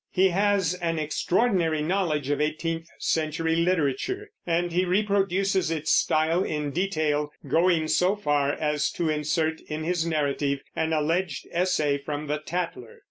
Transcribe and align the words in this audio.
He 0.09 0.29
has 0.29 0.73
an 0.73 0.97
extraordinary 0.97 1.83
knowledge 1.83 2.31
of 2.31 2.41
eighteenth 2.41 2.87
century 2.97 3.55
literature, 3.55 4.31
and 4.47 4.71
he 4.71 4.83
reproduces 4.83 5.69
its 5.69 5.91
style 5.91 6.43
in 6.43 6.71
detail, 6.71 7.31
going 7.47 7.87
so 7.87 8.15
far 8.15 8.51
as 8.51 8.89
to 8.93 9.09
insert 9.11 9.61
in 9.67 9.83
his 9.83 10.03
narrative 10.03 10.61
an 10.75 10.91
alleged 10.91 11.47
essay 11.51 11.99
from 11.99 12.25
the 12.25 12.39
Tatler. 12.39 12.99